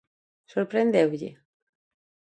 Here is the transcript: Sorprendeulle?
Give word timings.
Sorprendeulle? 0.47 1.37